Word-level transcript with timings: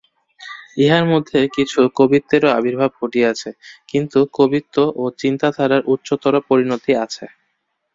ইহার 0.77 1.05
মধ্যে 1.11 1.39
কিছু 1.55 1.79
কবিত্বেরও 1.99 2.53
আবির্ভাব 2.57 2.91
ঘটিয়াছে, 3.01 3.49
কিন্তু 3.91 4.19
কবিত্ব 4.37 4.75
ও 4.95 5.13
চিন্তাধারার 5.21 5.81
উচ্চতর 5.93 6.33
পরিণতি 6.49 6.91
আছে। 7.05 7.25